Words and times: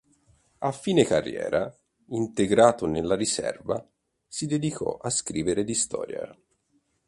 A 0.57 0.71
fine 0.71 1.03
carriera, 1.03 1.71
integrato 2.07 2.87
nella 2.87 3.13
riserva, 3.15 3.87
si 4.25 4.47
dedicò 4.47 4.97
a 4.97 5.11
scrivere 5.11 5.63
di 5.63 5.75
storia. 5.75 6.35